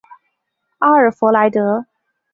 [0.79, 1.85] 阿尔弗莱德？